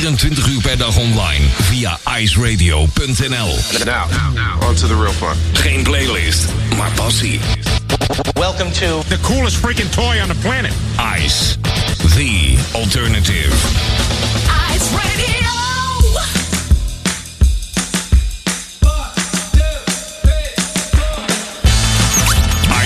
[0.00, 3.84] 24 uur per dag online via iceradio.nl.
[3.84, 4.06] Now,
[4.68, 5.36] on to the real fun.
[5.52, 6.44] Geen playlist,
[6.76, 7.40] maar passie.
[8.32, 10.72] Welcome to the coolest freaking toy on the planet.
[11.24, 11.56] Ice,
[12.14, 13.52] the alternative.
[14.74, 15.50] Ice Radio.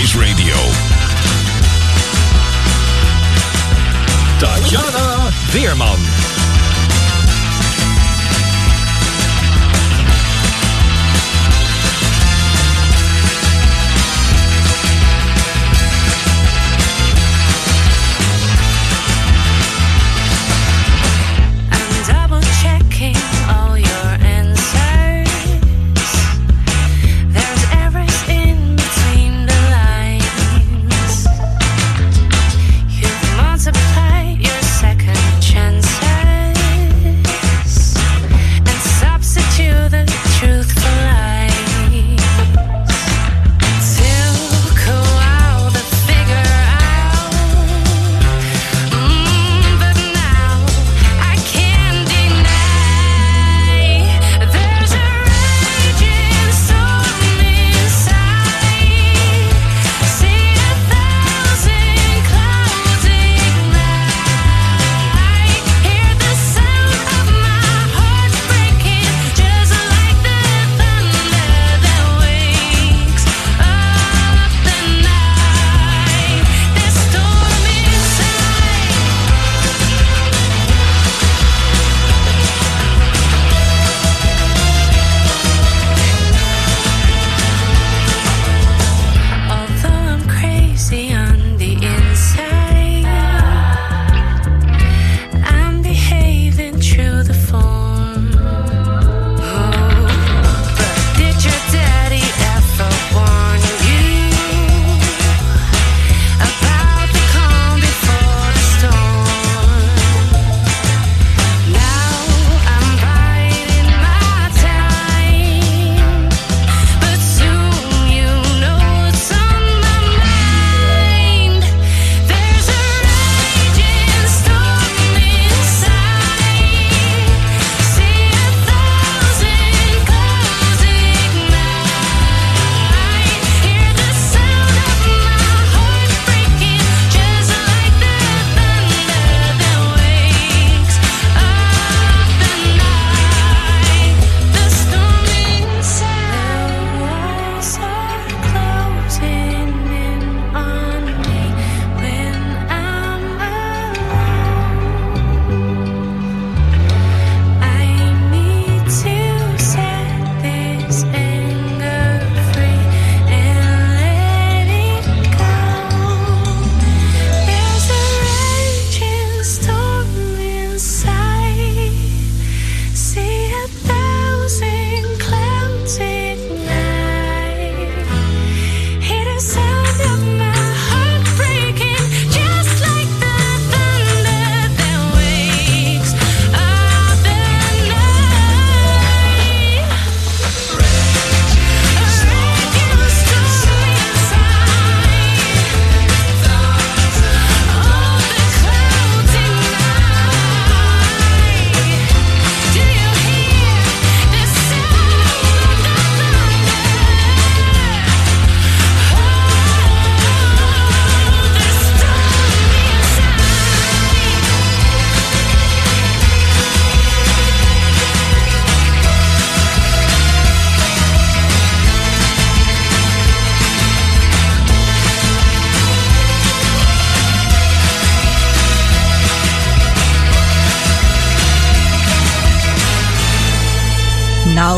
[0.01, 0.57] Ice Radio.
[4.39, 6.22] Tatjana Weerman.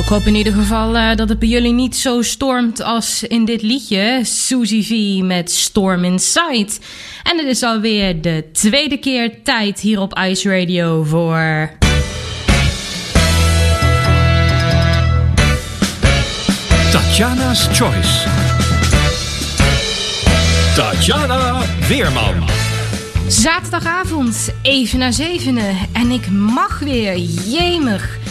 [0.05, 3.45] Ik hoop in ieder geval eh, dat het bij jullie niet zo stormt als in
[3.45, 4.21] dit liedje.
[4.23, 6.69] Suzy V met Storm Inside.
[7.23, 11.71] En het is alweer de tweede keer tijd hier op Ice Radio voor...
[16.91, 18.29] Tatjana's Choice.
[20.75, 22.49] Tatjana Weerman.
[23.29, 25.77] Zaterdagavond, even na zevenen.
[25.93, 28.24] En ik mag weer, jemig.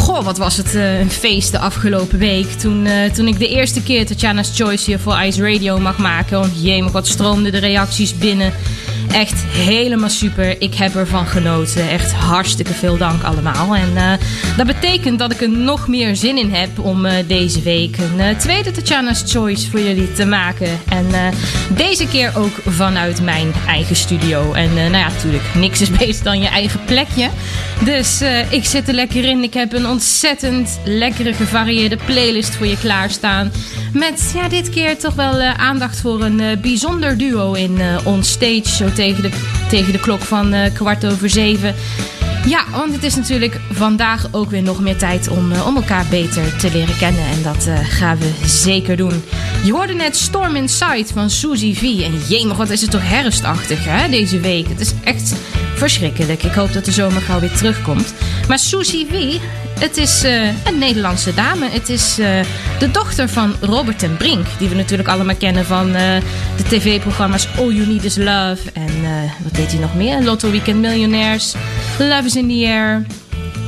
[0.00, 2.46] Goh, wat was het eh, een feest de afgelopen week.
[2.46, 6.40] Toen, eh, toen ik de eerste keer Tatjana's Choice hier voor Ice Radio mag maken.
[6.40, 8.52] Want jemig, wat stroomden de reacties binnen.
[9.12, 10.62] Echt helemaal super.
[10.62, 11.88] Ik heb ervan genoten.
[11.88, 13.76] Echt hartstikke veel dank allemaal.
[13.76, 14.12] En eh,
[14.56, 18.20] dat betekent dat ik er nog meer zin in heb om eh, deze week een
[18.20, 20.68] eh, tweede Tatjana's Choice voor jullie te maken.
[20.88, 21.06] En
[21.76, 24.52] deze keer ook vanuit mijn eigen studio.
[24.52, 27.28] En nou ja, natuurlijk, niks is beter dan je eigen plekje.
[27.84, 28.20] Dus
[28.50, 29.42] ik zit er lekker in.
[29.42, 33.52] Ik heb een ontzettend lekkere gevarieerde playlist voor je klaarstaan.
[33.92, 38.84] Met ja, dit keer toch wel aandacht voor een bijzonder duo in eh On Stage.
[39.00, 39.30] Tegen de,
[39.68, 41.74] tegen de klok van eh, kwart over zeven.
[42.46, 46.06] Ja, want het is natuurlijk vandaag ook weer nog meer tijd om, eh, om elkaar
[46.10, 47.24] beter te leren kennen.
[47.24, 49.22] En dat eh, gaan we zeker doen.
[49.64, 51.82] Je hoorde net Storm Inside van Suzy V.
[51.82, 54.68] En jemig, wat is het toch herfstachtig hè, deze week.
[54.68, 55.34] Het is echt
[55.74, 56.42] verschrikkelijk.
[56.42, 58.14] Ik hoop dat de zomer gauw weer terugkomt.
[58.48, 59.38] Maar Suzy V,
[59.80, 61.68] het is eh, een Nederlandse dame.
[61.68, 62.40] Het is eh,
[62.78, 64.46] de dochter van Robert ten Brink.
[64.58, 66.16] Die we natuurlijk allemaal kennen van eh,
[66.56, 68.58] de tv-programma's All You Need Is Love.
[68.72, 68.92] En
[69.42, 70.22] wat deed hij nog meer?
[70.22, 71.54] Lotto Weekend Millionaires.
[71.98, 73.06] Love is in the Air.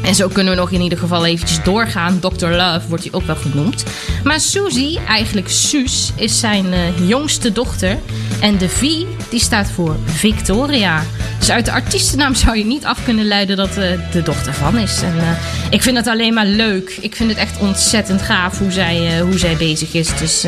[0.05, 2.21] En zo kunnen we nog in ieder geval eventjes doorgaan.
[2.21, 2.47] Dr.
[2.47, 3.85] Love wordt hij ook wel genoemd.
[4.25, 6.67] Maar Suzy, eigenlijk Suus, is zijn
[7.07, 7.99] jongste dochter.
[8.41, 8.81] En de V,
[9.29, 11.03] die staat voor Victoria.
[11.43, 14.79] Dus uit de artiestennaam zou je niet af kunnen leiden dat eh, de dochter van
[14.79, 15.03] is.
[15.03, 15.31] En eh,
[15.71, 16.97] ik vind het alleen maar leuk.
[17.01, 20.17] Ik vind het echt ontzettend gaaf hoe zij, eh, hoe zij bezig is.
[20.19, 20.45] Dus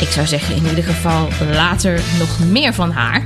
[0.00, 3.22] ik zou zeggen in ieder geval later nog meer van haar.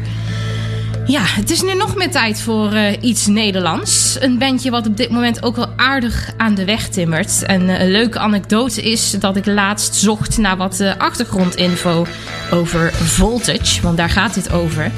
[1.07, 4.17] Ja, het is nu nog meer tijd voor iets Nederlands.
[4.21, 7.43] Een bandje wat op dit moment ook wel aardig aan de weg timmert.
[7.43, 12.07] En een leuke anekdote is dat ik laatst zocht naar wat achtergrondinfo
[12.51, 13.83] over Voltage.
[13.83, 14.91] Want daar gaat dit over.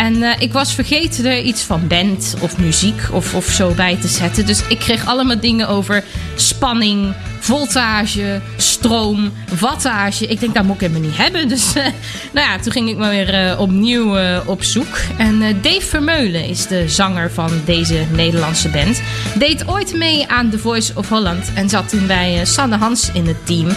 [0.00, 3.96] En eh, ik was vergeten er iets van band of muziek of, of zo bij
[3.96, 4.46] te zetten.
[4.46, 6.04] Dus ik kreeg allemaal dingen over
[6.34, 10.26] spanning, voltage, stroom, wattage.
[10.26, 11.48] Ik denk, dat moet ik helemaal niet hebben.
[11.48, 11.84] Dus eh,
[12.34, 14.98] nou ja, toen ging ik maar weer eh, opnieuw op zoek.
[15.18, 19.00] En Dave Vermeulen is de zanger van deze Nederlandse band.
[19.34, 21.52] Deed ooit mee aan The Voice of Holland.
[21.54, 23.68] En zat toen bij Sanne Hans in het team.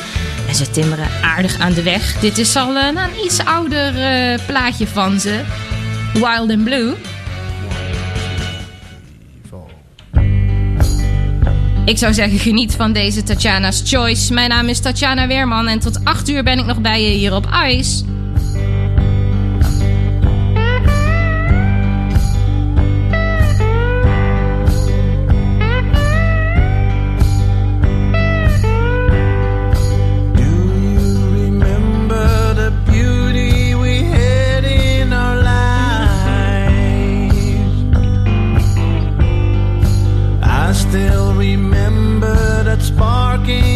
[0.47, 2.19] En ze timmeren aardig aan de weg.
[2.19, 3.93] Dit is al nou, een iets ouder
[4.45, 5.41] plaatje van ze.
[6.13, 6.94] Wild and Blue.
[11.86, 14.33] Ik zou zeggen, geniet van deze Tatjana's Choice.
[14.33, 17.33] Mijn naam is Tatjana Weerman en tot 8 uur ben ik nog bij je hier
[17.33, 18.04] op IJs.
[42.83, 43.72] sparking.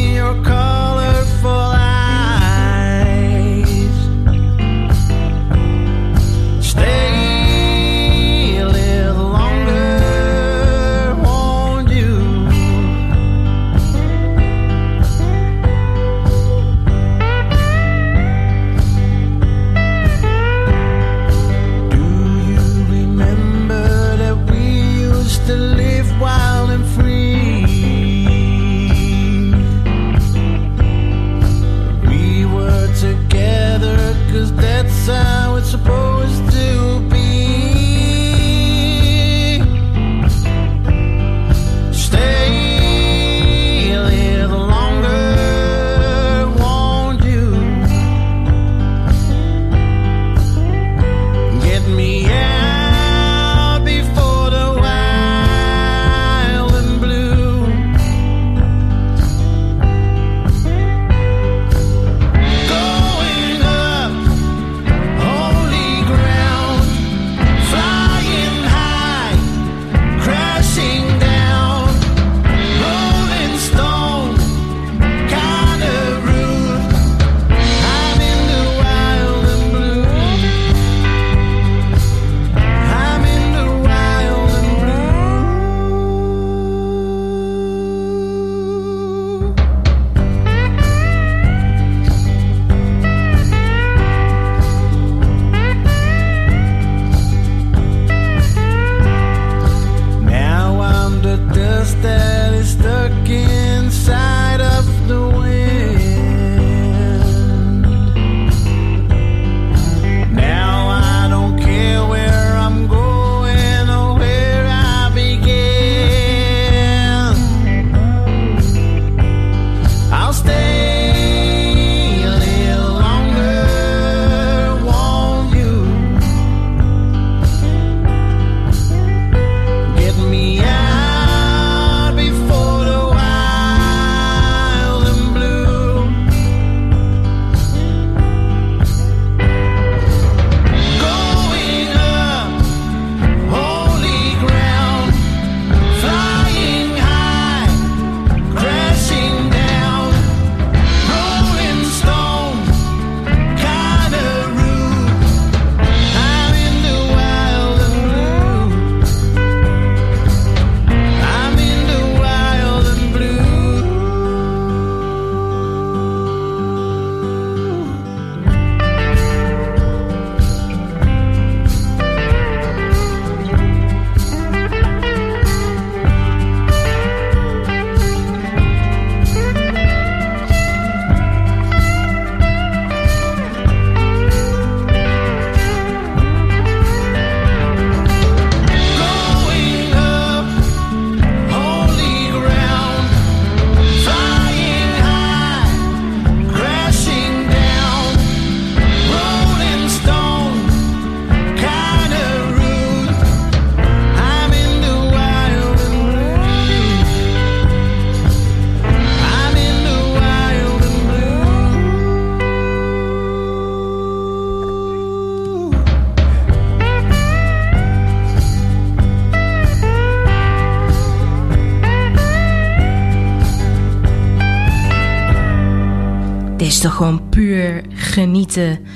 [226.57, 228.87] Dit is toch gewoon puur genieten.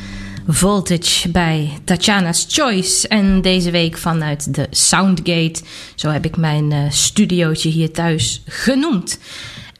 [0.47, 3.07] Voltage bij Tatjana's Choice.
[3.07, 5.61] En deze week vanuit de Soundgate.
[5.95, 9.19] Zo heb ik mijn eh, studiootje hier thuis genoemd.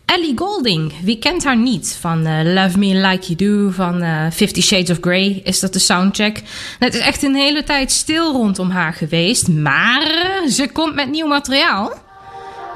[0.05, 1.97] Ellie Golding, wie kent haar niet?
[2.00, 5.73] Van eh, Love Me Like You Do, van eh, Fifty Shades of Grey is dat
[5.73, 6.33] de soundcheck.
[6.33, 6.45] Nou,
[6.91, 10.03] het is echt een hele tijd stil rondom haar geweest, maar
[10.50, 11.93] ze komt met nieuw materiaal.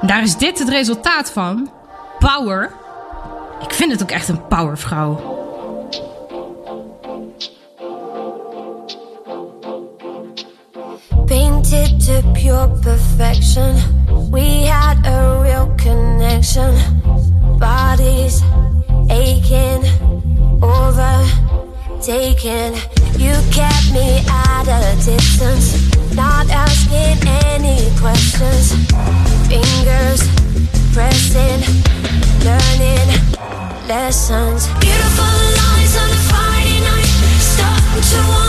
[0.00, 1.70] Daar is dit het resultaat van.
[2.18, 2.84] Power.
[3.60, 5.34] Ik vind het ook echt een powervrouw.
[11.26, 13.74] Painted to pure perfection.
[14.30, 16.74] We had a real connection.
[17.58, 18.42] Bodies
[19.08, 19.84] aching,
[20.60, 21.54] overtaken.
[23.18, 28.74] You kept me at a distance, not asking any questions.
[29.48, 30.20] Fingers
[30.96, 31.60] pressing,
[32.42, 33.08] learning
[33.86, 34.66] lessons.
[34.80, 37.12] Beautiful lines on a Friday night.
[37.38, 38.45] Starting to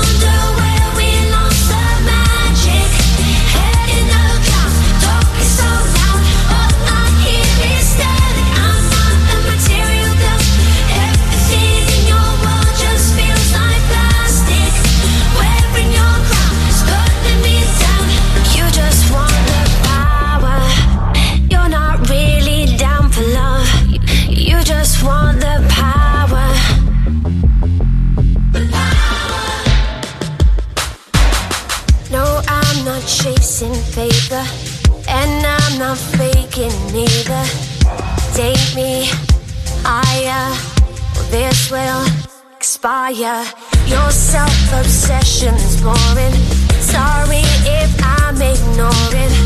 [36.58, 37.44] faking either.
[38.34, 39.10] Take me
[39.84, 40.54] higher,
[41.18, 42.06] or this will
[42.56, 43.44] expire.
[43.86, 46.34] Your self obsession's boring.
[46.82, 49.37] Sorry if I'm ignoring.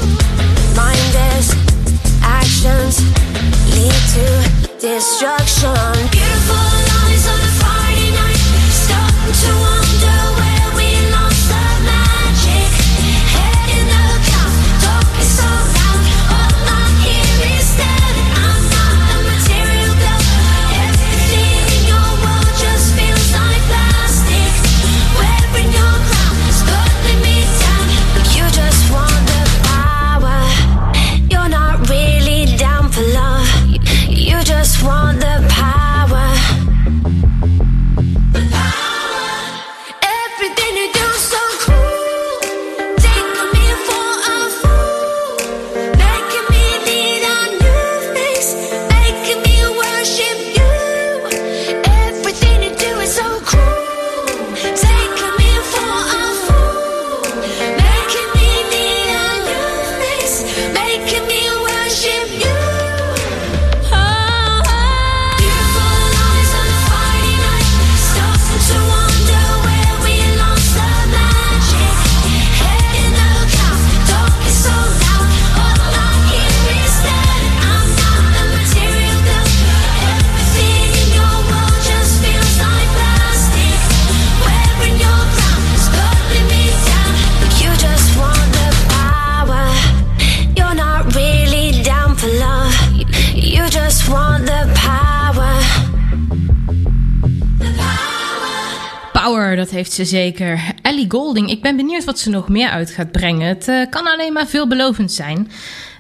[100.06, 100.62] Ze zeker.
[100.82, 103.48] Ellie Golding, ik ben benieuwd wat ze nog meer uit gaat brengen.
[103.48, 105.52] Het eh, kan alleen maar veelbelovend zijn.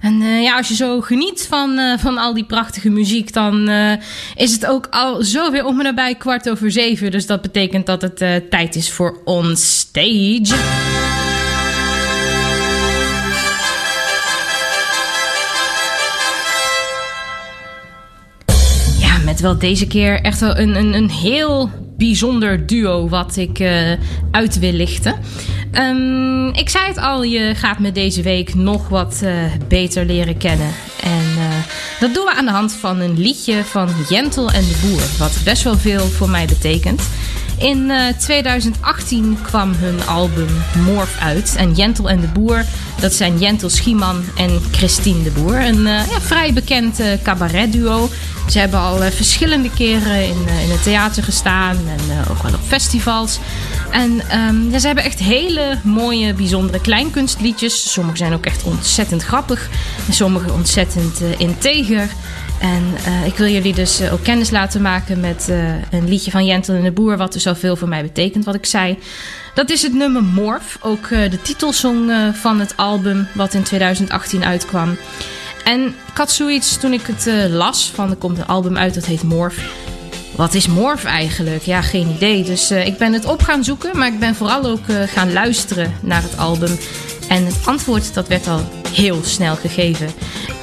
[0.01, 3.69] En eh, ja, als je zo geniet van, eh, van al die prachtige muziek, dan
[4.35, 7.11] is het ook al zo weer om en nabij kwart over zeven.
[7.11, 10.55] Dus dat betekent dat het tijd is voor On Stage.
[18.99, 21.69] Ja, met wel deze keer echt wel een, een, een heel
[22.07, 23.91] bijzonder duo wat ik eh,
[24.31, 25.15] uit wil lichten.
[25.71, 29.33] Ehm, ik zei het al, je gaat me deze week nog wat eh,
[29.67, 30.71] beter leren kennen.
[31.03, 31.55] En eh,
[31.99, 35.41] dat doen we aan de hand van een liedje van Jentel en de Boer, wat
[35.43, 37.01] best wel veel voor mij betekent.
[37.61, 40.47] In eh, 2018 kwam hun album
[40.85, 41.55] Morph uit.
[41.57, 42.65] En Jentel en de Boer,
[42.99, 45.65] dat zijn Jentel Schieman en Christine de Boer.
[45.65, 48.09] Een eh, ja, vrij bekend eh, cabaretduo.
[48.49, 52.43] Ze hebben al eh, verschillende keren in, eh, in het theater gestaan en eh, ook
[52.43, 53.39] wel op festivals.
[53.91, 57.91] En ehm, ja, ze hebben echt hele mooie, bijzondere kleinkunstliedjes.
[57.91, 59.69] Sommige zijn ook echt ontzettend grappig.
[60.07, 62.09] En sommige ontzettend eh, integer.
[62.61, 66.31] En eh, ik wil jullie dus eh, ook kennis laten maken met eh, een liedje
[66.31, 68.97] van Jentel en de Boer, wat dus zoveel voor mij betekent, wat ik zei.
[69.53, 74.97] Dat is het nummer Morph, ook de titelsong van het album, wat in 2018 uitkwam.
[75.63, 79.05] En ik had zoiets toen ik het las, van er komt een album uit dat
[79.05, 79.57] heet Morph.
[80.35, 81.61] Wat is morf eigenlijk?
[81.61, 82.43] Ja, geen idee.
[82.43, 86.21] Dus ik ben het op gaan zoeken, maar ik ben vooral ook gaan luisteren naar
[86.21, 86.77] het album.
[87.27, 90.09] En het antwoord dat werd al heel snel gegeven.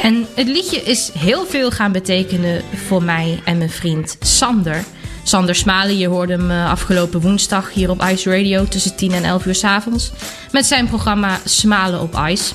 [0.00, 4.84] En het liedje is heel veel gaan betekenen voor mij en mijn vriend Sander.
[5.22, 9.24] Sander Smalen, je hoorde hem eh, afgelopen woensdag hier op Ice Radio tussen 10 en
[9.24, 10.10] 11 uur s avonds.
[10.52, 12.54] Met zijn programma Smalen op Ice.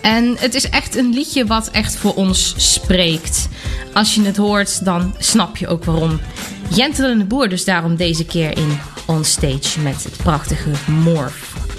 [0.00, 3.48] En het is echt een liedje wat echt voor ons spreekt.
[3.92, 6.20] Als je het hoort, dan snap je ook waarom.
[6.68, 11.71] Jentelende Boer dus daarom deze keer in On Stage met het prachtige Morph.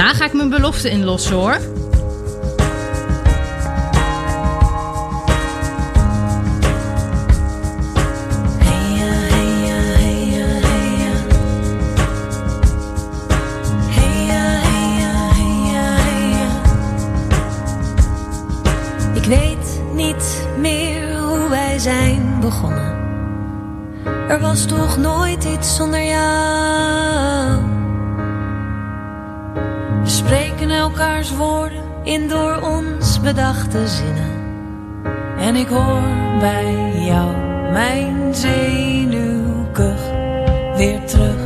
[0.00, 1.54] Daarna ga ik mijn belofte inlossen hoor.
[19.14, 22.98] Ik weet niet meer hoe wij zijn begonnen.
[24.28, 26.59] Er was toch nooit iets zonder jou.
[30.90, 34.30] Elkaars woorden in door ons bedachte zinnen.
[35.38, 36.02] En ik hoor
[36.40, 37.36] bij jou
[37.72, 40.00] mijn zenuwkuch
[40.76, 41.40] weer terug.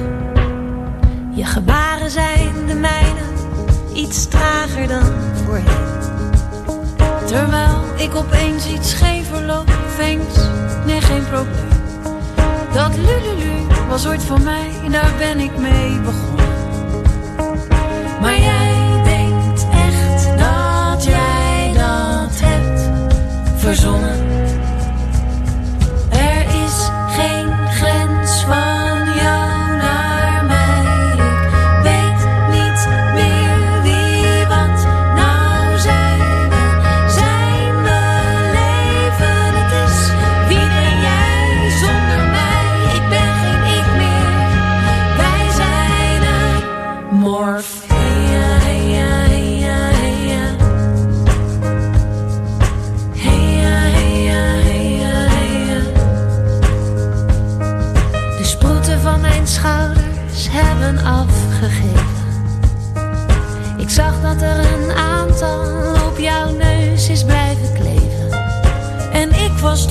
[1.30, 3.20] Je gebaren zijn de mijne,
[3.94, 5.12] iets trager dan
[5.44, 5.92] voorheen.
[7.26, 10.48] Terwijl ik opeens iets schever loop, eens,
[10.86, 11.68] nee geen probleem.
[12.72, 16.44] Dat lululu was ooit van mij, daar ben ik mee begonnen.
[18.20, 18.73] Maar jij
[23.64, 24.43] verzonnen.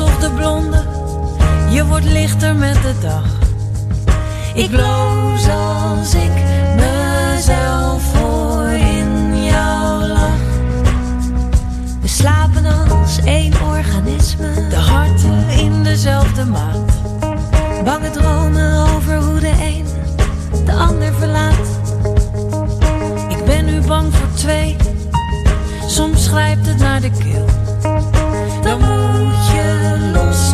[0.04, 0.84] Toch de blonde,
[1.70, 3.26] je wordt lichter met de dag.
[4.54, 6.32] Ik bloos als ik
[6.76, 10.46] mezelf hoor in jouw lach.
[12.02, 16.92] We slapen als één organisme, de harten in dezelfde maat.
[17.84, 19.86] Bange dromen over hoe de een
[20.66, 21.68] de ander verlaat.
[23.30, 24.76] Ik ben nu bang voor twee,
[25.88, 27.53] soms grijpt het naar de keel.
[29.84, 30.53] Dan moet je los,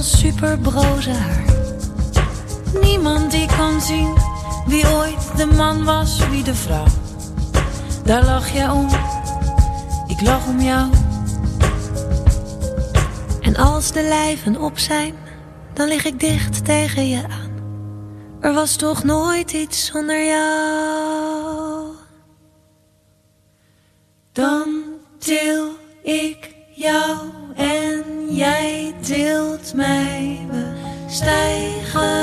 [0.00, 1.44] ons superbroze haar.
[2.80, 4.16] Niemand die kan zien
[4.66, 6.86] wie ooit de man was, wie de vrouw.
[8.04, 8.88] Daar lach jij om,
[10.06, 10.90] ik lach om jou.
[13.40, 15.14] En als de lijven op zijn,
[15.72, 17.50] dan lig ik dicht tegen je aan.
[18.40, 21.29] Er was toch nooit iets zonder jou.
[28.50, 30.46] Jij tilt mij.
[30.50, 30.72] We
[31.08, 32.19] stijgen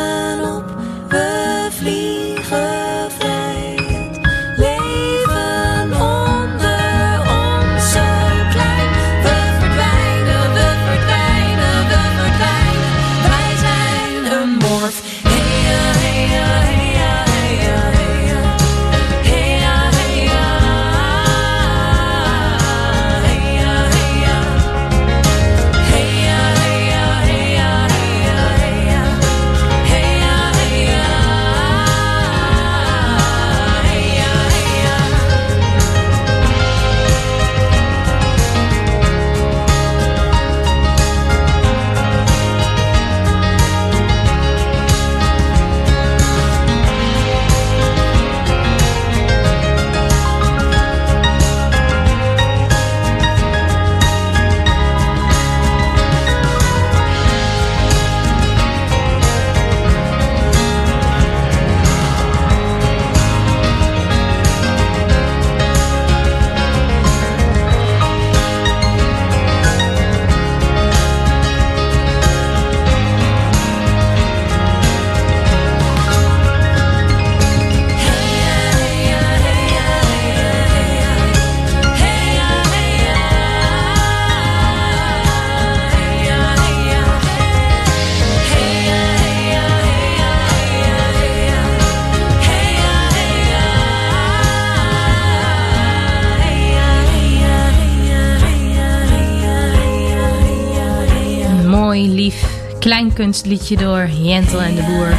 [103.17, 105.15] Kleinkunstliedje door Jentel en de Boer.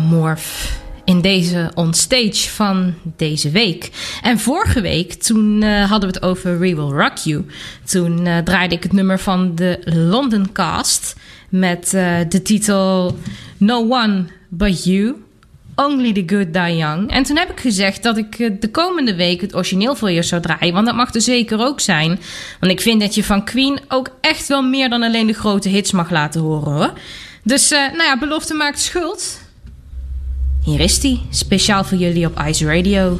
[0.00, 0.78] Morph.
[1.04, 3.90] In deze onstage van deze week.
[4.22, 7.46] En vorige week, toen eh, hadden we het over We Will Rock You.
[7.84, 11.16] Toen eh, draaide ik het nummer van de London Cast.
[11.48, 13.18] Met eh, de titel
[13.56, 15.16] No One But You.
[15.86, 17.10] Only the Good Die Young.
[17.10, 20.22] En toen heb ik gezegd dat ik eh, de komende week het origineel voor je
[20.22, 20.74] zou draaien.
[20.74, 22.20] Want dat mag er zeker ook zijn.
[22.60, 25.68] Want ik vind dat je van Queen ook echt wel meer dan alleen de grote
[25.68, 26.92] hits mag laten horen hoor.
[27.42, 29.40] Dus eh, nou ja, belofte maakt schuld.
[30.64, 33.18] Hier is die, speciaal voor jullie op Ice Radio.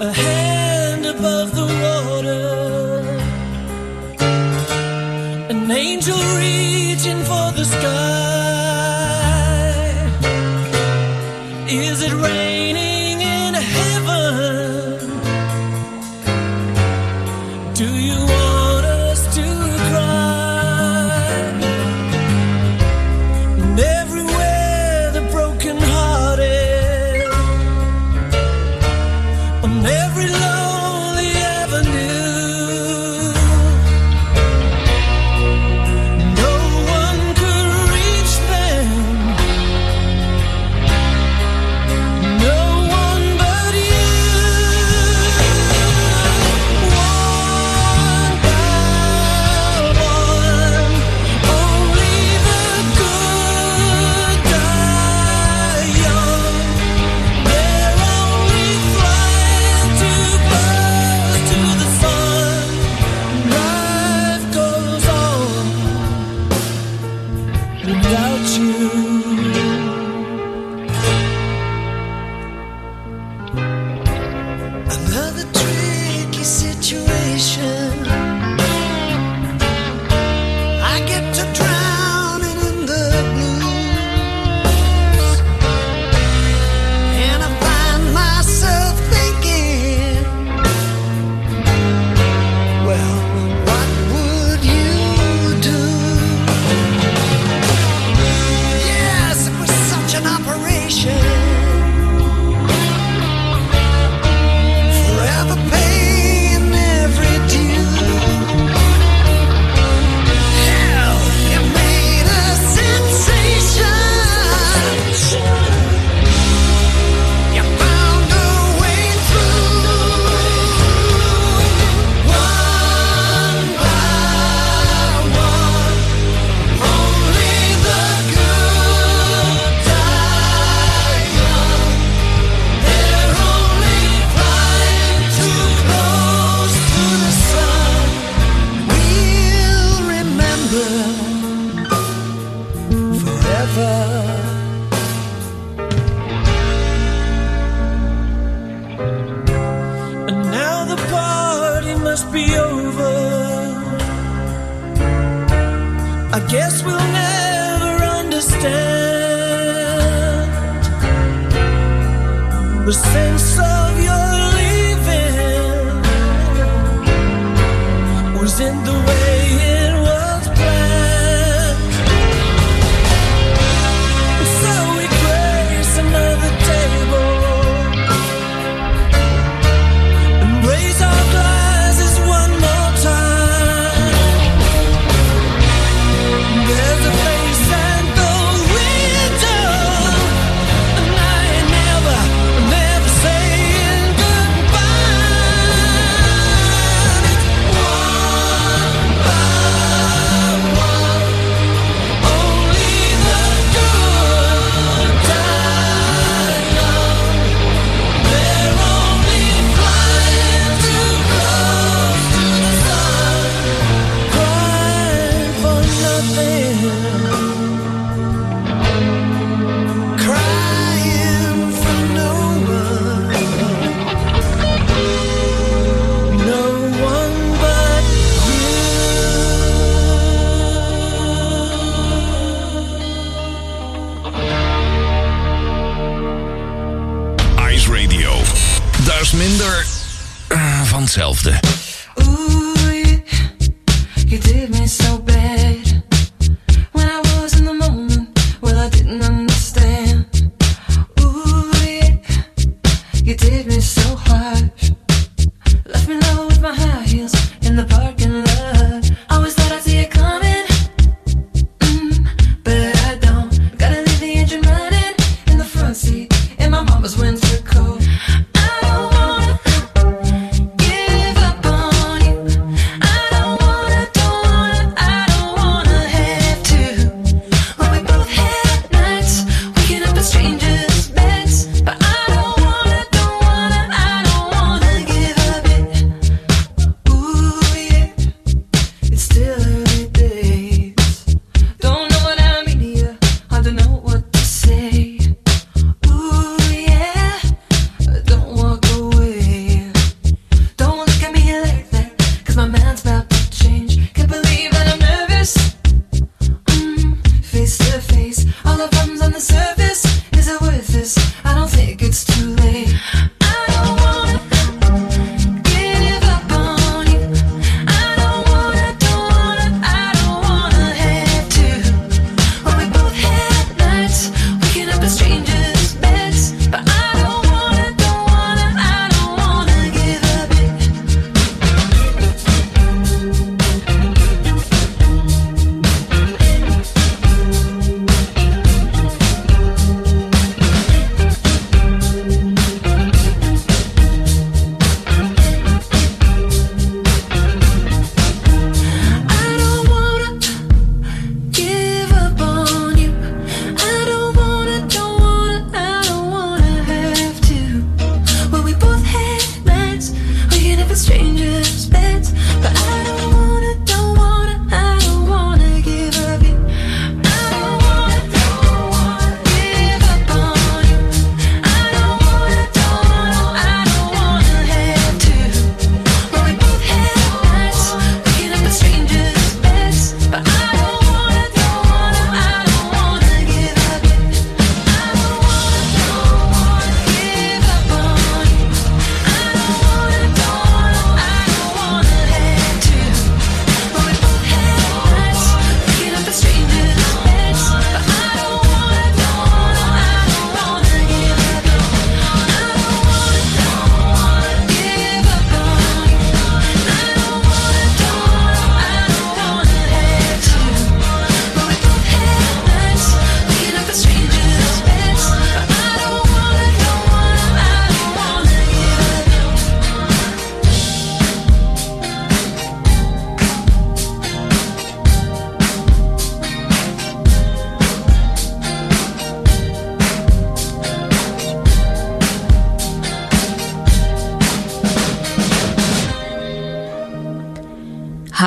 [0.00, 3.04] a hand above the water,
[5.50, 8.41] an angel reaching for the sky.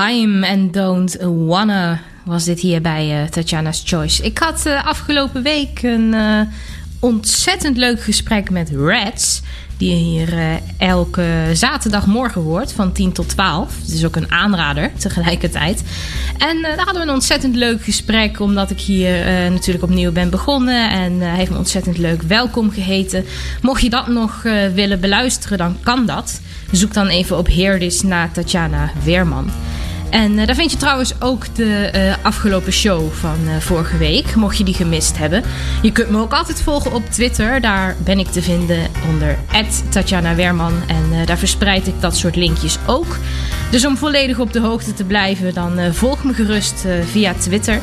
[0.09, 4.23] I'm and Don't Wanna was dit hier bij eh, Tatjana's Choice.
[4.23, 6.41] Ik had eh, afgelopen week een eh,
[6.99, 9.41] ontzettend leuk gesprek met Reds.
[9.77, 13.79] Die je hier elke zaterdagmorgen hoort van 10 tot 12.
[13.81, 15.83] Het is ook een aanrader tegelijkertijd.
[16.37, 18.39] En daar hadden we een ontzettend leuk gesprek.
[18.39, 20.89] Omdat ik hier natuurlijk opnieuw ben begonnen.
[20.89, 23.25] En hij heeft me ontzettend leuk welkom geheten.
[23.61, 24.41] Mocht je dat nog
[24.73, 26.41] willen beluisteren, dan kan dat.
[26.71, 29.51] Zoek dan even op Heer This na Tatjana Weerman.
[30.09, 34.35] En eh, daar vind je trouwens ook de eh, afgelopen show van eh, vorige week,
[34.35, 35.43] mocht je die gemist hebben.
[35.81, 37.61] Je kunt me ook altijd volgen op Twitter.
[37.61, 39.37] Daar ben ik te vinden onder
[39.89, 40.73] Tatjana Werman.
[40.87, 43.17] En daar verspreid ik dat soort linkjes ook.
[43.71, 47.79] Dus om volledig op de hoogte te blijven, dan volg me gerust via Twitter.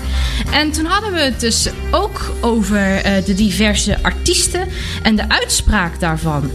[0.50, 4.68] En toen hadden we het dus ook over de diverse artiesten
[5.02, 6.50] en de uitspraak daarvan.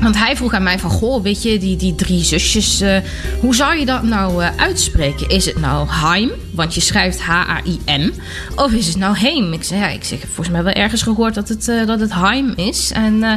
[0.00, 2.96] Want hij vroeg aan mij van, goh, weet je, die, die drie zusjes, eh,
[3.40, 5.28] hoe zou je dat nou eh, uitspreken?
[5.28, 8.10] Is het nou Haim, want je schrijft H-A-I-M,
[8.56, 9.52] of is het nou Heem?
[9.52, 12.10] Ik zei, ja, ik zeg, volgens mij wel ergens gehoord dat het, eh, dat het
[12.10, 12.90] Haim is.
[12.92, 13.32] En eh,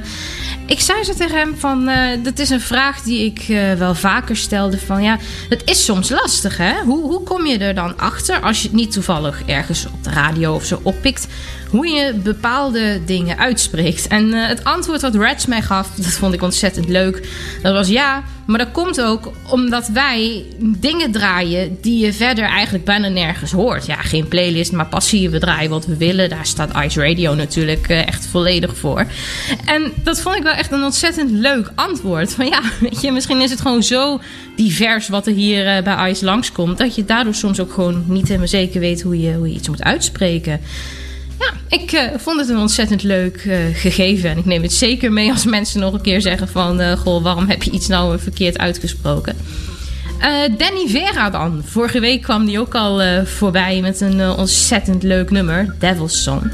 [0.66, 3.46] ik zei zo tegen hem van, eh, dat is een vraag die ik
[3.78, 5.18] wel vaker stelde van, ja,
[5.50, 6.74] het is soms lastig, hè?
[6.86, 10.10] Hoe, hoe kom je er dan achter als je het niet toevallig ergens op de
[10.10, 11.28] radio of zo oppikt?
[11.70, 14.08] hoe je bepaalde dingen uitspreekt.
[14.08, 17.28] En het antwoord wat Reds mij gaf, dat vond ik ontzettend leuk.
[17.62, 22.86] Dat was ja, maar dat komt ook omdat wij dingen draaien die je verder eigenlijk
[22.86, 23.86] bijna nergens hoort.
[23.86, 26.30] Ja, geen playlist, maar passieve draaien wat we willen.
[26.30, 29.06] Daar staat Ice Radio natuurlijk eh, echt volledig voor.
[29.66, 32.34] En dat vond ik wel echt een ontzettend leuk antwoord.
[32.34, 34.20] Van ja, weet je, misschien is het gewoon zo
[34.56, 36.78] divers wat er hier eh, bij Ice langskomt.
[36.78, 39.70] Dat je daardoor soms ook gewoon niet helemaal zeker weet hoe je, hoe je iets
[39.70, 40.62] moet uitspreken.
[41.40, 44.30] Ja, ik eh, vond het een ontzettend leuk eh, gegeven.
[44.30, 46.80] En ik neem het zeker mee als mensen nog een keer zeggen van...
[46.80, 49.36] eh, goh, waarom heb je iets nou verkeerd uitgesproken?
[50.20, 51.62] Eh, Danny Vera dan.
[51.66, 55.76] Vorige week kwam die ook al eh, voorbij met een eh, ontzettend leuk nummer.
[55.80, 56.52] Devil's Song.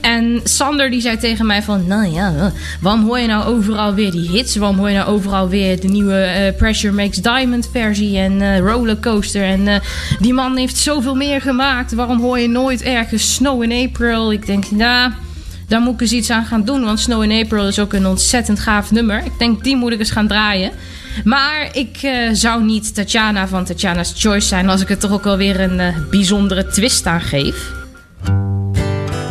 [0.00, 1.86] En Sander die zei tegen mij van...
[1.86, 4.56] Nou ja, waarom hoor je nou overal weer die hits?
[4.56, 9.42] Waarom hoor je nou overal weer de nieuwe Pressure Makes Diamond versie en Rollercoaster?
[9.42, 9.82] En
[10.18, 11.92] die man heeft zoveel meer gemaakt.
[11.92, 14.32] Waarom hoor je nooit ergens Snow in April?
[14.32, 15.12] Ik denk, nou...
[15.68, 16.84] Daar moet ik eens iets aan gaan doen.
[16.84, 19.24] Want Snow in April is ook een ontzettend gaaf nummer.
[19.24, 20.72] Ik denk, die moet ik eens gaan draaien.
[21.24, 24.68] Maar ik eh, zou niet Tatjana van Tatjana's Choice zijn...
[24.68, 27.72] als ik er toch ook alweer een eh, bijzondere twist aan geef.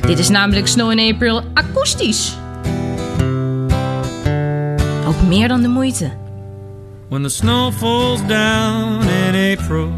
[0.02, 2.38] Dit is namelijk Snow in April akoestisch.
[5.08, 6.12] Ook meer dan de moeite.
[7.10, 9.90] When the snow falls down in April,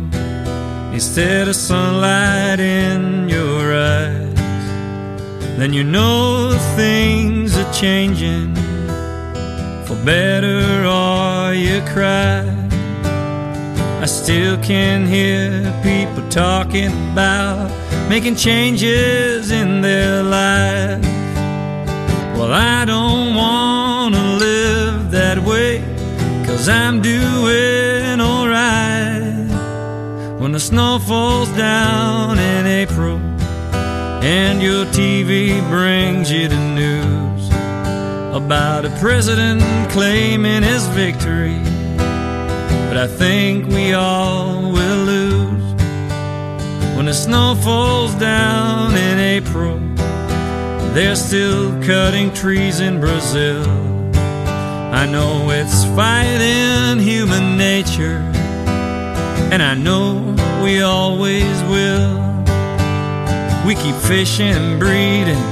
[0.91, 4.39] instead of sunlight in your eyes,
[5.57, 8.68] then you know things are changing
[9.89, 12.45] for better or you cry.
[13.99, 17.71] I still can hear people talking about
[18.07, 21.01] making changes in their life.
[22.37, 25.79] Well, I don't want to live that way,
[26.45, 29.49] cause I'm doing alright.
[30.39, 33.17] When the snow falls down in April,
[34.21, 37.28] and your TV brings you the news
[38.33, 39.61] about a president
[39.91, 41.57] claiming his victory.
[42.87, 45.73] But I think we all will lose
[46.95, 49.79] when the snow falls down in April.
[50.93, 53.63] They're still cutting trees in Brazil.
[54.91, 58.19] I know it's fighting human nature,
[59.51, 62.17] and I know we always will.
[63.65, 65.43] We keep fishing, breeding,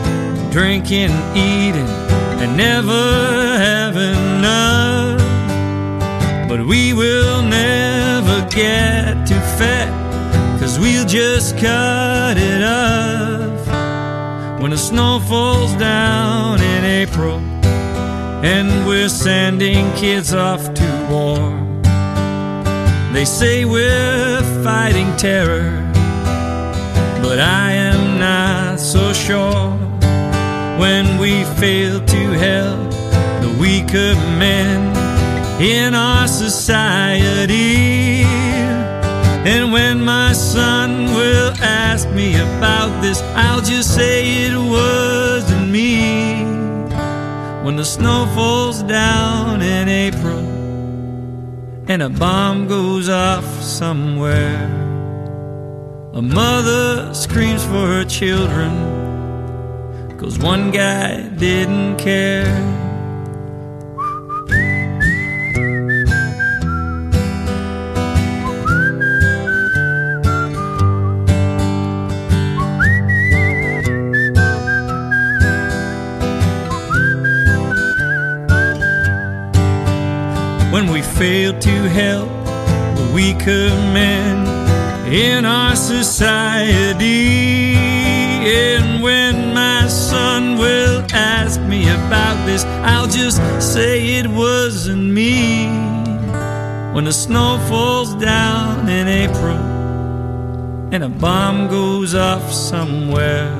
[0.51, 2.06] drinking, eating,
[2.41, 5.19] and never have enough.
[6.49, 9.89] But we will never get too fat,
[10.59, 14.61] cause we'll just cut it off.
[14.61, 17.39] When the snow falls down in April,
[18.43, 21.39] and we're sending kids off to war.
[23.13, 25.71] They say we're fighting terror,
[27.21, 29.86] but I am not so sure.
[30.77, 32.91] When we fail to help
[33.41, 34.95] the weaker men
[35.61, 38.23] in our society,
[39.49, 46.43] and when my son will ask me about this, I'll just say it wasn't me.
[47.63, 50.57] When the snow falls down in April
[51.89, 54.65] and a bomb goes off somewhere.
[56.13, 58.71] A mother screams for her children,
[60.17, 62.45] Cause one guy didn't care.
[80.73, 82.29] When we fail to help
[82.97, 84.47] the weaker men
[85.13, 87.07] in our society,
[88.47, 89.26] and when
[90.09, 93.37] son will ask me about this, I'll just
[93.73, 95.67] say it wasn't me.
[96.93, 99.59] When the snow falls down in April
[100.93, 103.51] and a bomb goes off somewhere,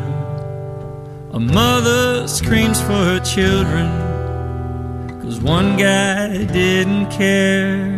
[1.34, 3.88] a mother screams for her children,
[5.22, 7.97] cause one guy didn't care.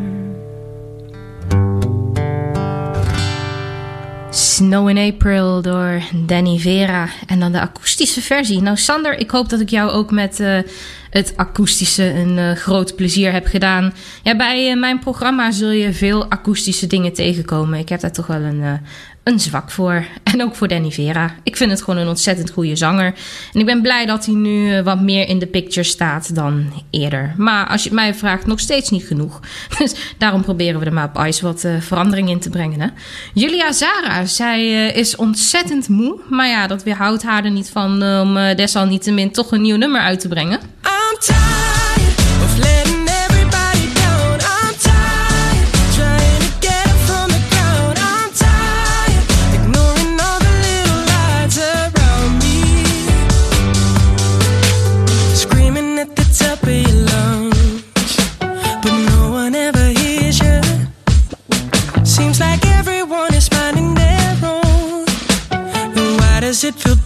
[4.60, 7.08] Snow in April door Danny Vera.
[7.28, 8.62] En dan de akoestische versie.
[8.62, 10.58] Nou, Sander, ik hoop dat ik jou ook met eh,
[11.10, 13.94] het akoestische een eh, groot plezier heb gedaan.
[14.24, 17.80] Ja, bij eh, mijn programma zul je veel akoestische dingen tegenkomen.
[17.80, 18.80] Ik heb daar toch wel een,
[19.24, 20.06] een zwak voor.
[20.24, 21.36] En ook voor Danny Vera.
[21.44, 23.14] Ik vind het gewoon een ontzettend goede zanger.
[23.54, 26.72] En ik ben blij dat hij nu eh, wat meer in de picture staat dan
[26.90, 27.34] eerder.
[27.38, 29.40] Maar als je het mij vraagt, nog steeds niet genoeg.
[29.78, 32.82] Dus daarom proberen we er maar op Ice wat eh, verandering in te brengen.
[32.82, 32.88] Hè?
[33.34, 36.20] Julia Zara, zij eh, is ontzettend moe.
[36.30, 40.20] Maar ja, dat weerhoudt haar er niet van om desalniettemin toch een nieuw nummer uit
[40.20, 40.60] te brengen.
[40.84, 42.89] I'm tired of
[66.60, 66.99] does it feel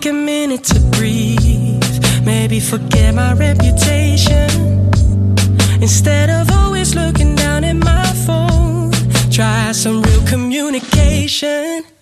[0.00, 2.24] take a minute to breathe?
[2.24, 4.90] Maybe forget my reputation.
[5.80, 8.92] Instead of always looking down at my phone,
[9.30, 11.97] try some real communication.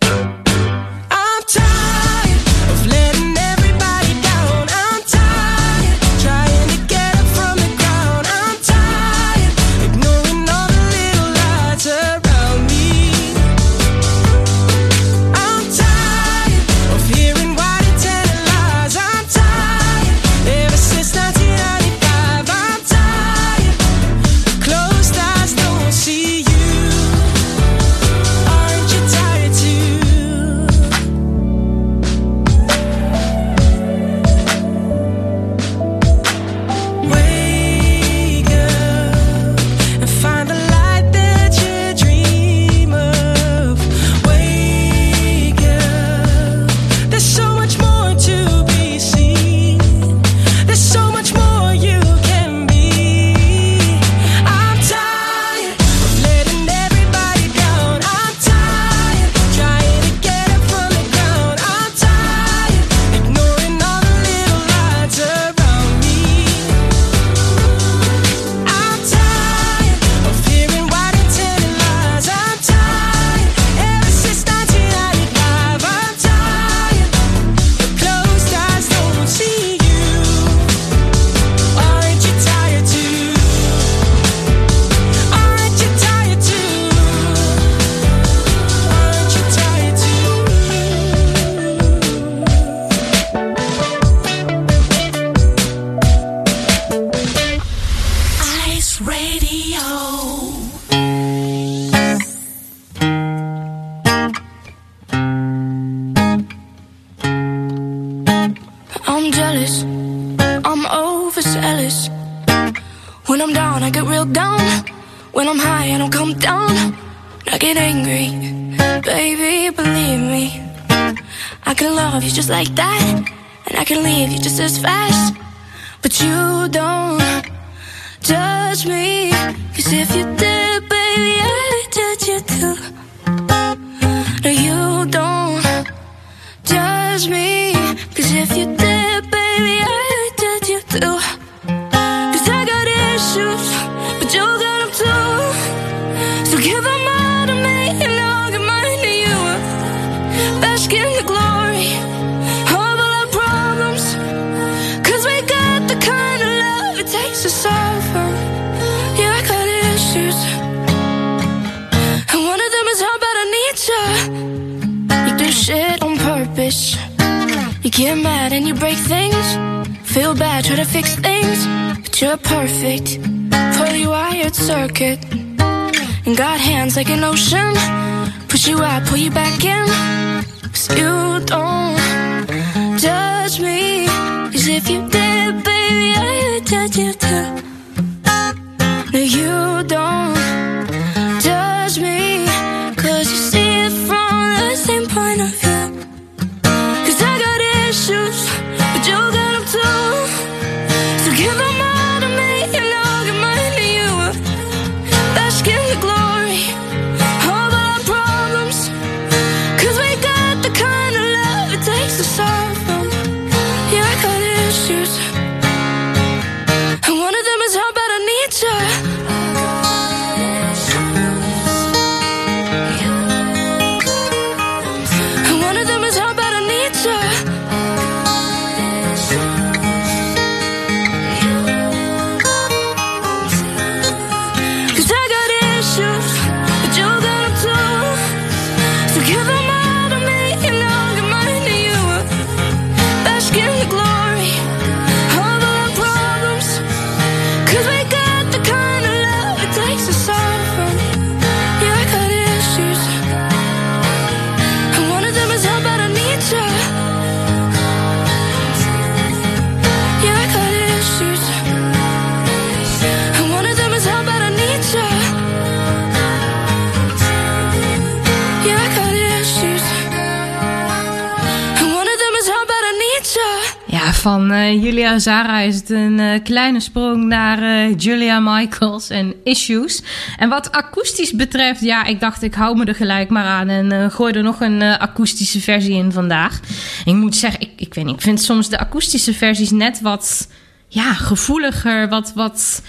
[274.26, 279.34] Van eh, Julia Zara is het een eh, kleine sprong naar eh, Julia Michaels en
[279.44, 280.02] Issues.
[280.36, 284.10] En wat akoestisch betreft, ja, ik dacht ik hou me er gelijk maar aan en
[284.10, 286.60] gooi er nog een akoestische versie in vandaag.
[287.04, 290.48] Ik moet zeggen, ik, ik weet niet, ik vind soms de akoestische versies net wat
[290.88, 292.82] ja, gevoeliger, wat, wat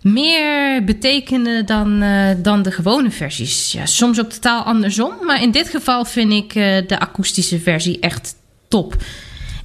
[0.00, 2.04] meer betekenen dan,
[2.42, 3.72] dan de gewone versies.
[3.72, 6.52] Ja, soms ook totaal andersom, maar in dit geval vind ik
[6.88, 8.34] de akoestische versie echt
[8.68, 8.96] top.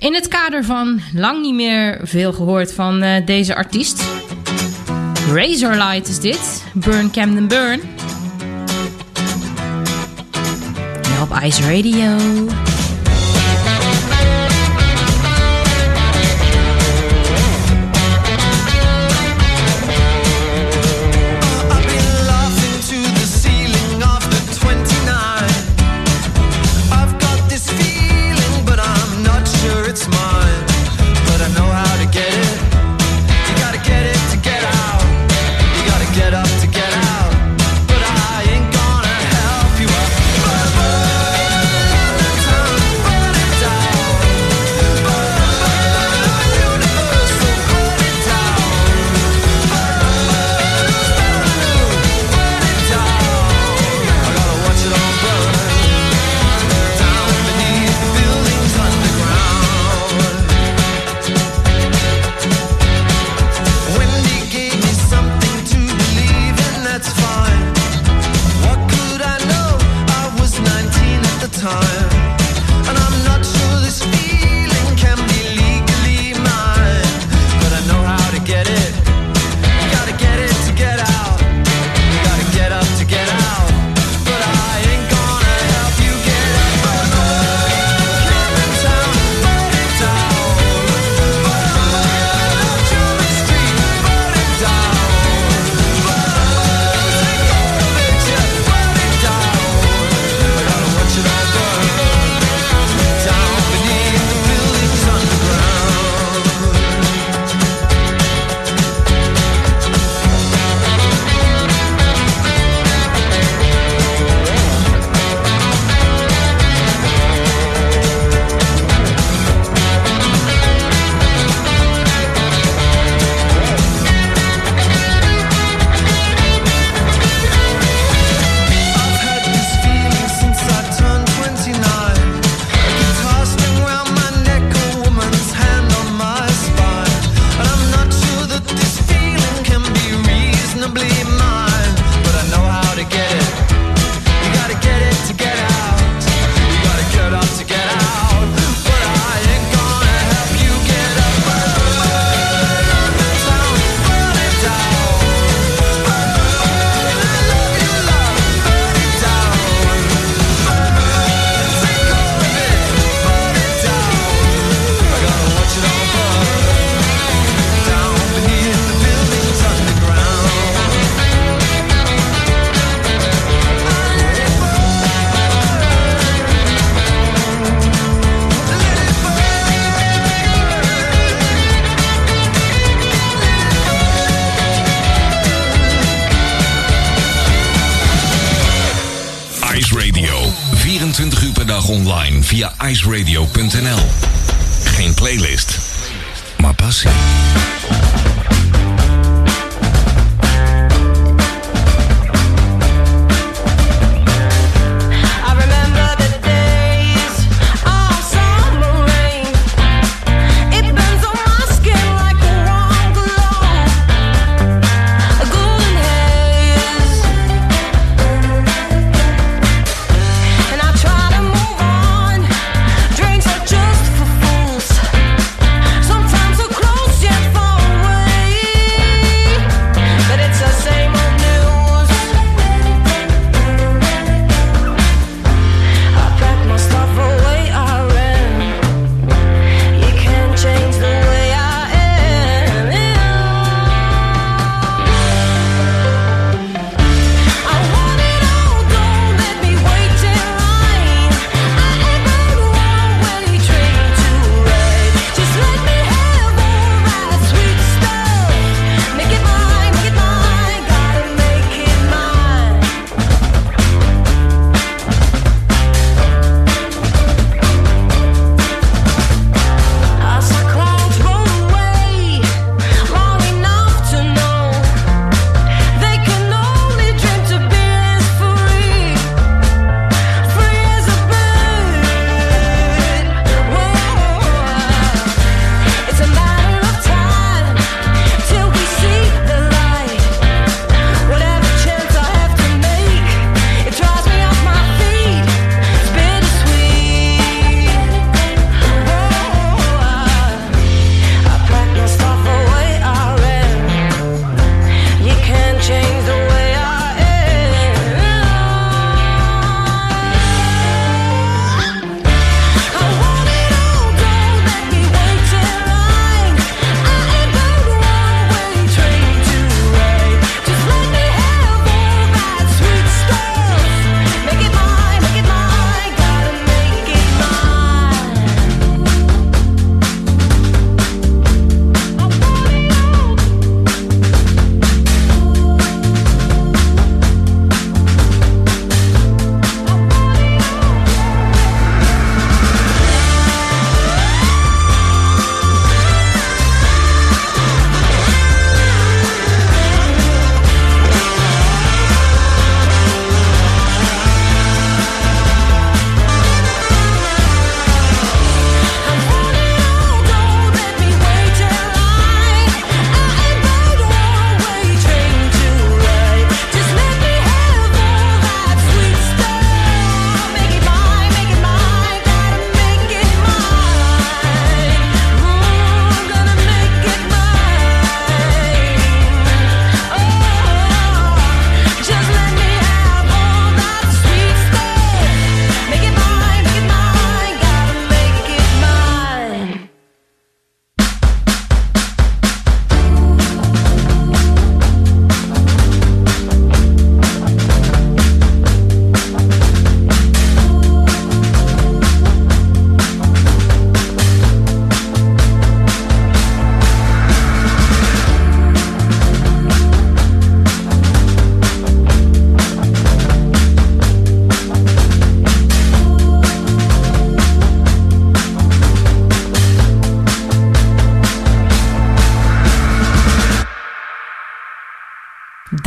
[0.01, 4.03] In het kader van lang niet meer veel gehoord van eh, deze artiest.
[5.33, 6.63] Razorlight is dit.
[6.73, 7.81] Burn Camden Burn.
[11.21, 12.70] Op Ice Radio.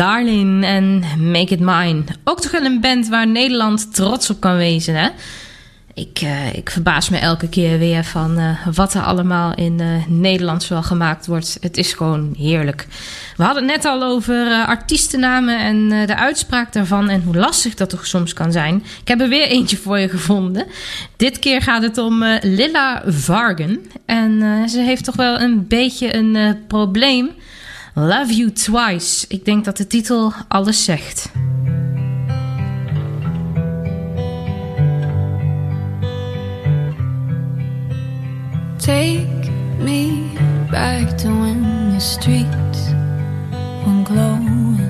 [0.05, 2.03] Darling en Make It Mine.
[2.25, 5.09] Ook toch wel een band waar Nederland trots op kan wezen, hè?
[5.95, 10.07] Ik, eh, ik verbaas me elke keer weer van eh, wat er allemaal in uh,
[10.07, 11.57] Nederland wel gemaakt wordt.
[11.61, 12.87] Het is gewoon heerlijk.
[13.37, 17.91] We hadden het net al over artiestennamen en de uitspraak daarvan en hoe lastig dat
[17.91, 18.85] toch soms kan zijn.
[19.01, 20.67] Ik heb er weer eentje voor je gevonden.
[21.17, 23.87] Dit keer gaat het om Lilla Vargen.
[24.07, 27.31] En ze heeft toch wel een beetje een probleem
[27.97, 29.25] Love You Twice.
[29.29, 31.33] Ik denk dat de titel alles zegt.
[38.77, 40.25] Take me
[40.71, 42.91] back to when the streets
[43.85, 44.83] were glowing.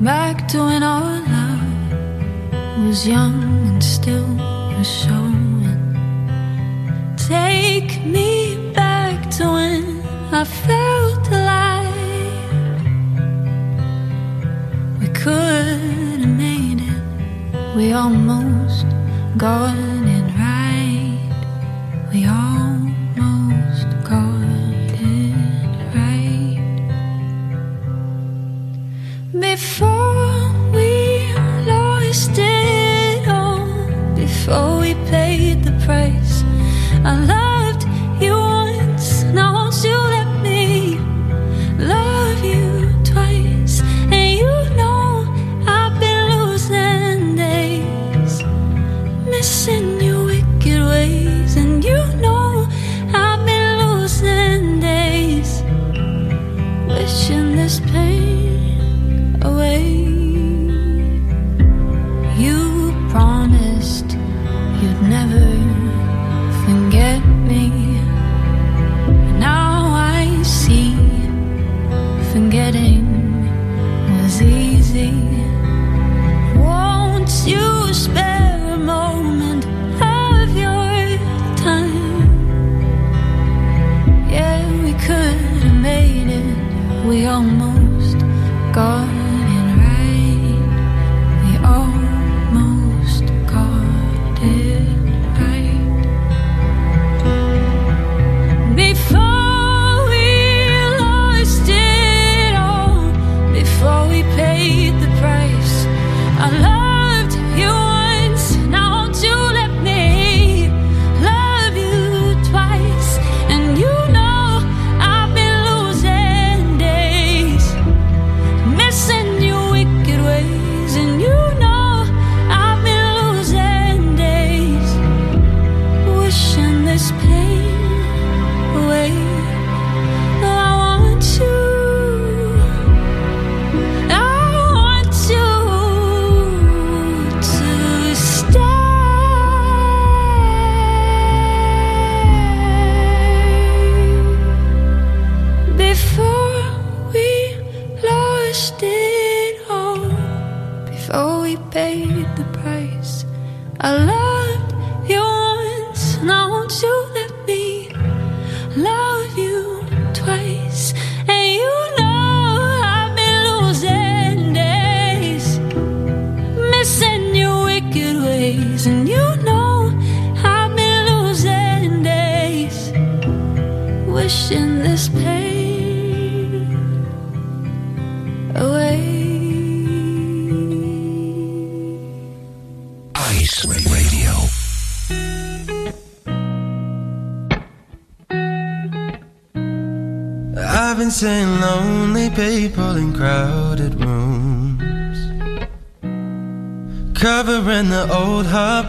[0.00, 4.36] Back to when our love was young and still
[4.76, 5.96] was showing.
[7.28, 11.23] Take me back to when I felt
[15.24, 17.74] could have made it.
[17.74, 18.84] We almost
[19.38, 20.03] got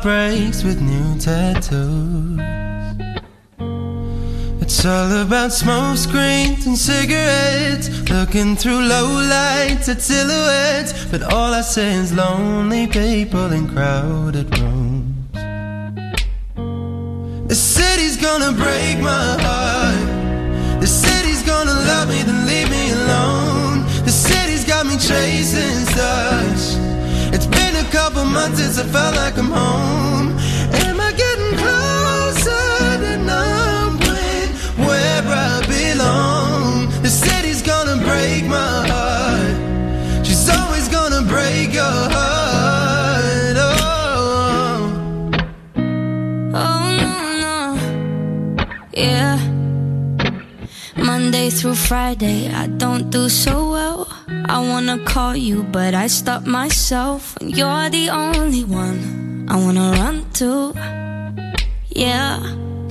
[0.05, 2.39] heartbreaks with new tattoos.
[4.61, 11.05] It's all about smoke screens and cigarettes, looking through low lights at silhouettes.
[11.05, 15.31] But all I see is lonely people in crowded rooms.
[17.47, 20.81] The city's gonna break my heart.
[20.81, 23.85] The city's gonna love me, then leave me alone.
[24.05, 26.44] The city's got me chasing stars.
[28.15, 30.27] Couple months since I felt like I'm home.
[30.85, 32.67] Am I getting closer
[33.03, 33.97] to knowing
[34.87, 36.87] where I belong?
[37.03, 40.25] The city's gonna break my heart.
[40.25, 43.57] She's always gonna break your heart.
[43.67, 43.73] Oh.
[46.63, 47.13] Oh no,
[47.43, 47.57] no,
[48.93, 49.37] yeah.
[50.95, 53.94] Monday through Friday, I don't do so well.
[54.55, 57.35] I wanna call you, but I stop myself.
[57.41, 60.71] And you're the only one I wanna run to.
[61.89, 62.39] Yeah,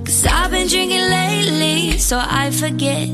[0.04, 3.08] cause I've been drinking lately, so I forget.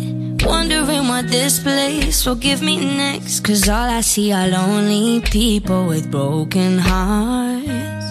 [0.44, 3.44] Wondering what this place will give me next.
[3.44, 8.06] Cause all I see are lonely people with broken hearts.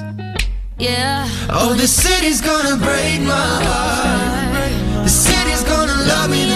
[0.78, 1.28] Yeah.
[1.50, 5.04] Oh, the city's gonna break my heart.
[5.04, 6.48] The city's gonna love me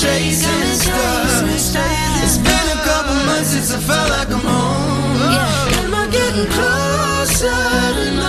[0.00, 1.42] chasing stars.
[2.24, 5.20] It's been a couple months since I felt like I'm home.
[5.84, 8.19] Am I getting closer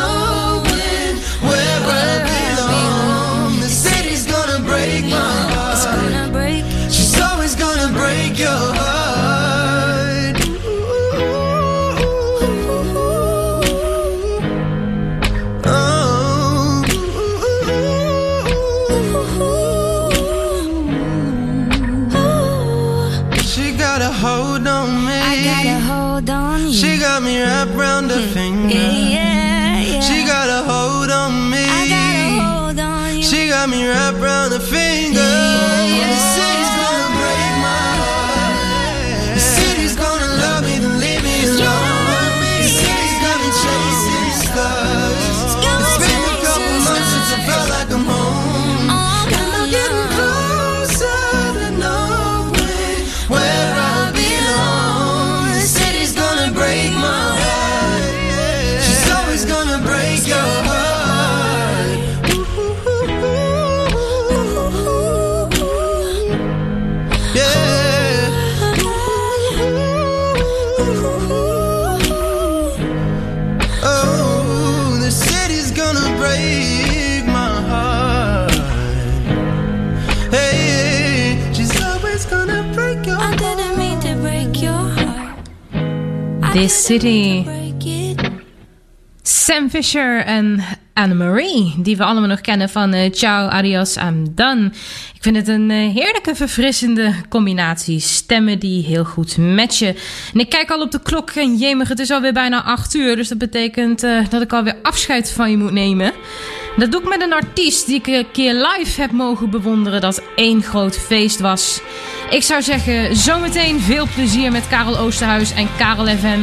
[86.51, 87.45] This City.
[89.21, 94.65] Sam Fisher en Anne-Marie, die we allemaal nog kennen van eh, Ciao, Adios, I'm Done.
[95.15, 97.99] Ik vind het een eh, heerlijke, verfrissende combinatie.
[97.99, 99.95] Stemmen die heel goed matchen.
[100.33, 103.15] En ik kijk al op de klok en jemig, het is alweer bijna 8 uur.
[103.15, 106.13] Dus dat betekent eh, dat ik alweer afscheid van je moet nemen.
[106.77, 110.01] Dat doe ik met een artiest die ik een keer live heb mogen bewonderen.
[110.01, 111.81] Dat één groot feest was.
[112.29, 116.39] Ik zou zeggen, zometeen veel plezier met Karel Oosterhuis en Karel FM.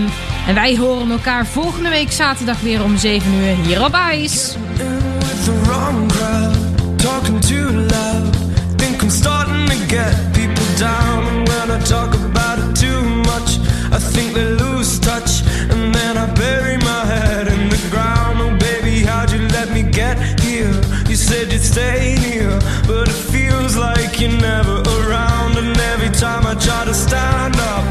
[0.46, 4.56] En wij horen elkaar volgende week zaterdag weer om 7 uur hier op IJs.
[13.90, 15.42] I think lose touch.
[21.28, 22.48] Said you'd stay near,
[22.86, 25.58] but it feels like you're never around.
[25.58, 27.84] And every time I try to stand up,